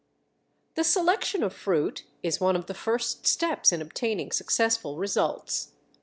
The 0.73 0.83
selection 0.83 1.43
of 1.43 1.53
fruit 1.53 2.05
is 2.23 2.39
one 2.41 2.55
of 2.55 2.65
the 2.65 2.73
first 2.73 3.27
steps 3.27 3.71
in 3.71 3.83
obtaining 3.83 4.31
successful 4.31 4.97
results. 4.97 5.73